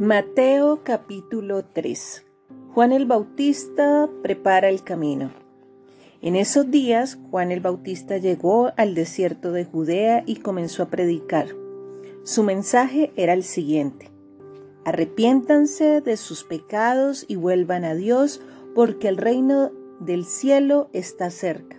Mateo 0.00 0.84
capítulo 0.84 1.64
3 1.64 2.24
Juan 2.72 2.92
el 2.92 3.04
Bautista 3.04 4.08
prepara 4.22 4.68
el 4.68 4.84
camino. 4.84 5.32
En 6.22 6.36
esos 6.36 6.70
días 6.70 7.18
Juan 7.32 7.50
el 7.50 7.58
Bautista 7.58 8.16
llegó 8.16 8.70
al 8.76 8.94
desierto 8.94 9.50
de 9.50 9.64
Judea 9.64 10.22
y 10.24 10.36
comenzó 10.36 10.84
a 10.84 10.88
predicar. 10.88 11.48
Su 12.22 12.44
mensaje 12.44 13.12
era 13.16 13.32
el 13.32 13.42
siguiente. 13.42 14.12
Arrepiéntanse 14.84 16.00
de 16.00 16.16
sus 16.16 16.44
pecados 16.44 17.24
y 17.26 17.34
vuelvan 17.34 17.84
a 17.84 17.96
Dios 17.96 18.40
porque 18.76 19.08
el 19.08 19.16
reino 19.16 19.72
del 19.98 20.26
cielo 20.26 20.90
está 20.92 21.28
cerca. 21.30 21.76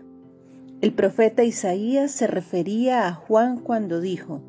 El 0.82 0.94
profeta 0.94 1.46
Isaías 1.46 2.12
se 2.12 2.28
refería 2.28 3.08
a 3.08 3.14
Juan 3.14 3.60
cuando 3.60 4.02
dijo, 4.02 4.42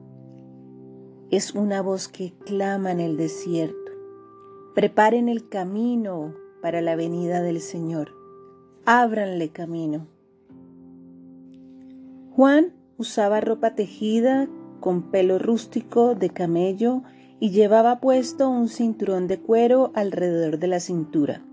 es 1.31 1.55
una 1.55 1.81
voz 1.81 2.09
que 2.09 2.33
clama 2.45 2.91
en 2.91 3.01
el 3.01 3.17
desierto. 3.17 3.93
Preparen 4.75 5.29
el 5.29 5.49
camino 5.49 6.35
para 6.61 6.81
la 6.81 6.97
venida 6.97 7.41
del 7.41 7.61
Señor. 7.61 8.13
Ábranle 8.85 9.51
camino. 9.51 10.09
Juan 12.33 12.73
usaba 12.97 13.41
ropa 13.41 13.75
tejida 13.75 14.49
con 14.81 15.11
pelo 15.11 15.39
rústico 15.39 16.15
de 16.15 16.31
camello 16.31 17.03
y 17.39 17.51
llevaba 17.51 18.01
puesto 18.01 18.49
un 18.49 18.69
cinturón 18.69 19.29
de 19.29 19.39
cuero 19.39 19.93
alrededor 19.95 20.59
de 20.59 20.67
la 20.67 20.81
cintura. 20.81 21.45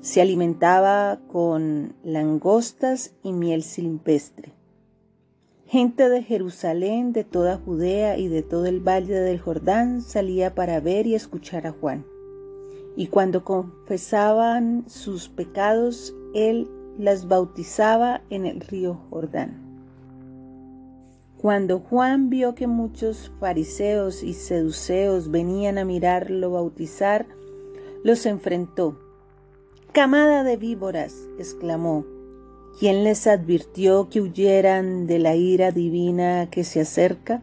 Se 0.00 0.20
alimentaba 0.20 1.20
con 1.28 1.94
langostas 2.02 3.14
y 3.22 3.32
miel 3.32 3.62
silvestre. 3.62 4.57
Gente 5.70 6.08
de 6.08 6.22
Jerusalén, 6.22 7.12
de 7.12 7.24
toda 7.24 7.58
Judea 7.58 8.16
y 8.16 8.28
de 8.28 8.42
todo 8.42 8.64
el 8.64 8.80
valle 8.80 9.20
del 9.20 9.38
Jordán 9.38 10.00
salía 10.00 10.54
para 10.54 10.80
ver 10.80 11.06
y 11.06 11.14
escuchar 11.14 11.66
a 11.66 11.72
Juan. 11.72 12.06
Y 12.96 13.08
cuando 13.08 13.44
confesaban 13.44 14.88
sus 14.88 15.28
pecados, 15.28 16.14
él 16.32 16.70
las 16.96 17.28
bautizaba 17.28 18.22
en 18.30 18.46
el 18.46 18.60
río 18.60 18.98
Jordán. 19.10 19.58
Cuando 21.36 21.80
Juan 21.80 22.30
vio 22.30 22.54
que 22.54 22.66
muchos 22.66 23.30
fariseos 23.38 24.22
y 24.22 24.32
seduceos 24.32 25.30
venían 25.30 25.76
a 25.76 25.84
mirarlo 25.84 26.52
bautizar, 26.52 27.26
los 28.02 28.24
enfrentó. 28.24 28.98
Camada 29.92 30.44
de 30.44 30.56
víboras, 30.56 31.14
exclamó, 31.38 32.06
¿Quién 32.78 33.02
les 33.02 33.26
advirtió 33.26 34.08
que 34.08 34.20
huyeran 34.20 35.08
de 35.08 35.18
la 35.18 35.34
ira 35.34 35.72
divina 35.72 36.48
que 36.48 36.62
se 36.62 36.80
acerca? 36.82 37.42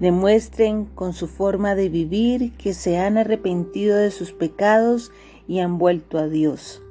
Demuestren 0.00 0.86
con 0.86 1.12
su 1.12 1.28
forma 1.28 1.76
de 1.76 1.88
vivir 1.88 2.52
que 2.54 2.74
se 2.74 2.98
han 2.98 3.16
arrepentido 3.16 3.96
de 3.96 4.10
sus 4.10 4.32
pecados 4.32 5.12
y 5.46 5.60
han 5.60 5.78
vuelto 5.78 6.18
a 6.18 6.26
Dios. 6.26 6.82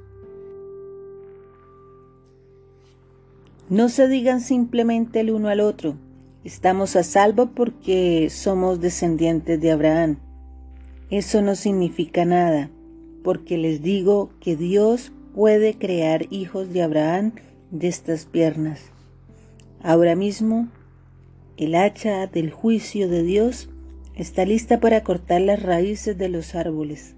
No 3.68 3.90
se 3.90 4.08
digan 4.08 4.40
simplemente 4.40 5.20
el 5.20 5.30
uno 5.30 5.50
al 5.50 5.60
otro, 5.60 5.96
estamos 6.46 6.96
a 6.96 7.04
salvo 7.04 7.48
porque 7.48 8.30
somos 8.30 8.80
descendientes 8.80 9.60
de 9.60 9.72
Abraham. 9.72 10.18
Eso 11.10 11.42
no 11.42 11.56
significa 11.56 12.24
nada, 12.24 12.70
porque 13.22 13.58
les 13.58 13.82
digo 13.82 14.30
que 14.40 14.56
Dios 14.56 15.12
puede 15.34 15.78
crear 15.78 16.26
hijos 16.30 16.72
de 16.74 16.82
Abraham 16.82 17.34
de 17.72 17.88
estas 17.88 18.26
piernas. 18.26 18.92
Ahora 19.82 20.16
mismo, 20.16 20.68
el 21.58 21.76
hacha 21.76 22.28
del 22.28 22.52
juicio 22.52 23.10
de 23.10 23.24
Dios 23.24 23.70
está 24.16 24.46
lista 24.46 24.80
para 24.80 25.04
cortar 25.04 25.42
las 25.42 25.62
raíces 25.62 26.18
de 26.18 26.30
los 26.30 26.56
árboles. 26.56 27.16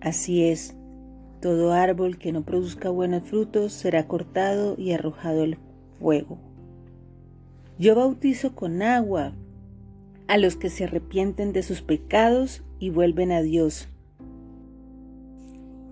Así 0.00 0.44
es, 0.44 0.74
todo 1.40 1.72
árbol 1.72 2.18
que 2.18 2.32
no 2.32 2.42
produzca 2.42 2.88
buenos 2.90 3.24
frutos 3.24 3.72
será 3.72 4.06
cortado 4.06 4.76
y 4.78 4.92
arrojado 4.92 5.42
al 5.42 5.58
fuego. 5.98 6.38
Yo 7.78 7.94
bautizo 7.94 8.54
con 8.54 8.82
agua 8.82 9.34
a 10.26 10.38
los 10.38 10.56
que 10.56 10.70
se 10.70 10.84
arrepienten 10.84 11.52
de 11.52 11.62
sus 11.62 11.82
pecados 11.82 12.62
y 12.78 12.90
vuelven 12.90 13.32
a 13.32 13.42
Dios. 13.42 13.88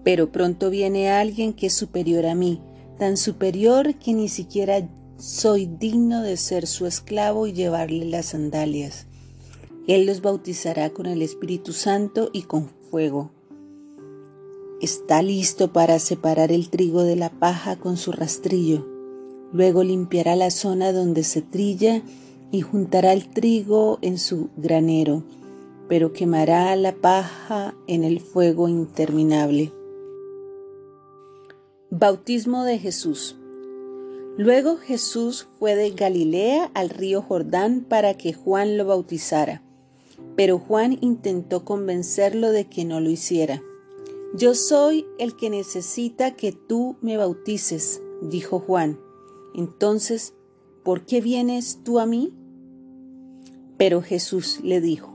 Pero 0.04 0.32
pronto 0.32 0.70
viene 0.70 1.10
alguien 1.10 1.52
que 1.52 1.66
es 1.66 1.74
superior 1.74 2.26
a 2.26 2.34
mí, 2.34 2.60
tan 2.98 3.16
superior 3.16 3.94
que 3.94 4.12
ni 4.14 4.28
siquiera 4.28 4.88
soy 5.16 5.66
digno 5.66 6.22
de 6.22 6.36
ser 6.36 6.66
su 6.66 6.86
esclavo 6.86 7.46
y 7.46 7.52
llevarle 7.52 8.04
las 8.06 8.26
sandalias. 8.26 9.06
Él 9.86 10.06
los 10.06 10.20
bautizará 10.20 10.90
con 10.90 11.06
el 11.06 11.22
Espíritu 11.22 11.72
Santo 11.72 12.30
y 12.32 12.42
con 12.42 12.68
fuego. 12.90 13.30
Está 14.80 15.22
listo 15.22 15.72
para 15.72 15.98
separar 15.98 16.50
el 16.50 16.68
trigo 16.68 17.04
de 17.04 17.16
la 17.16 17.30
paja 17.30 17.76
con 17.76 17.96
su 17.96 18.10
rastrillo. 18.10 18.86
Luego 19.52 19.84
limpiará 19.84 20.34
la 20.34 20.50
zona 20.50 20.92
donde 20.92 21.22
se 21.24 21.42
trilla 21.42 22.02
y 22.50 22.62
juntará 22.62 23.12
el 23.12 23.28
trigo 23.28 23.98
en 24.02 24.18
su 24.18 24.50
granero, 24.56 25.22
pero 25.88 26.12
quemará 26.12 26.74
la 26.76 26.94
paja 26.94 27.74
en 27.86 28.02
el 28.02 28.20
fuego 28.20 28.68
interminable. 28.68 29.72
Bautismo 31.94 32.64
de 32.64 32.78
Jesús. 32.78 33.36
Luego 34.38 34.78
Jesús 34.78 35.46
fue 35.58 35.74
de 35.74 35.90
Galilea 35.90 36.70
al 36.72 36.88
río 36.88 37.20
Jordán 37.20 37.84
para 37.86 38.14
que 38.14 38.32
Juan 38.32 38.78
lo 38.78 38.86
bautizara, 38.86 39.62
pero 40.34 40.58
Juan 40.58 40.96
intentó 41.02 41.66
convencerlo 41.66 42.50
de 42.50 42.64
que 42.64 42.86
no 42.86 43.00
lo 43.00 43.10
hiciera. 43.10 43.62
Yo 44.34 44.54
soy 44.54 45.04
el 45.18 45.36
que 45.36 45.50
necesita 45.50 46.34
que 46.34 46.52
tú 46.52 46.96
me 47.02 47.18
bautices, 47.18 48.00
dijo 48.22 48.58
Juan. 48.58 48.98
Entonces, 49.54 50.32
¿por 50.84 51.04
qué 51.04 51.20
vienes 51.20 51.80
tú 51.84 52.00
a 52.00 52.06
mí? 52.06 52.32
Pero 53.76 54.00
Jesús 54.00 54.60
le 54.64 54.80
dijo, 54.80 55.14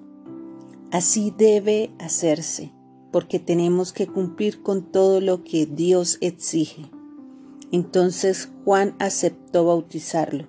así 0.91 1.33
debe 1.35 1.89
hacerse 1.97 2.76
porque 3.17 3.39
tenemos 3.39 3.93
que 3.93 4.05
cumplir 4.05 4.61
con 4.61 4.91
todo 4.91 5.21
lo 5.21 5.43
que 5.43 5.65
Dios 5.65 6.19
exige. 6.21 6.83
Entonces 7.71 8.49
Juan 8.63 8.95
aceptó 8.99 9.65
bautizarlo. 9.65 10.47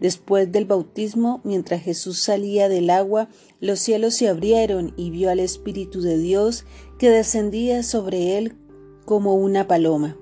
Después 0.00 0.50
del 0.50 0.64
bautismo, 0.64 1.42
mientras 1.44 1.82
Jesús 1.82 2.18
salía 2.18 2.70
del 2.70 2.88
agua, 2.88 3.28
los 3.60 3.78
cielos 3.78 4.14
se 4.14 4.26
abrieron 4.26 4.94
y 4.96 5.10
vio 5.10 5.28
al 5.28 5.38
Espíritu 5.38 6.00
de 6.00 6.16
Dios 6.16 6.64
que 6.98 7.10
descendía 7.10 7.82
sobre 7.82 8.38
él 8.38 8.56
como 9.04 9.34
una 9.34 9.68
paloma. 9.68 10.16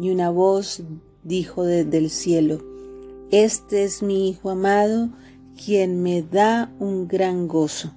Y 0.00 0.10
una 0.10 0.30
voz 0.30 0.84
dijo 1.24 1.64
desde 1.64 1.98
el 1.98 2.10
cielo, 2.10 2.62
Este 3.32 3.82
es 3.82 4.04
mi 4.04 4.28
Hijo 4.28 4.50
amado, 4.50 5.10
quien 5.56 6.00
me 6.00 6.22
da 6.22 6.72
un 6.78 7.08
gran 7.08 7.48
gozo. 7.48 7.92